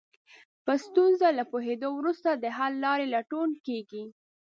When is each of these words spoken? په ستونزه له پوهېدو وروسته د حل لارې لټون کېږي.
په 0.65 0.73
ستونزه 0.85 1.27
له 1.37 1.43
پوهېدو 1.51 1.89
وروسته 1.95 2.29
د 2.33 2.45
حل 2.57 2.73
لارې 2.85 3.05
لټون 3.15 3.49
کېږي. 3.65 4.03